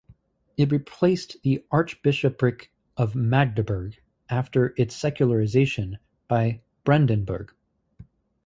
It 0.57 0.71
replaced 0.71 1.37
the 1.43 1.63
Archbishopric 1.69 2.71
of 2.97 3.13
Magdeburg 3.13 4.01
after 4.31 4.73
its 4.75 4.95
secularization 4.95 5.99
by 6.27 6.61
Brandenburg. 6.83 7.53